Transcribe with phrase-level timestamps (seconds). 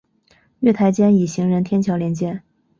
[0.61, 2.41] 月台间以行人天桥连接。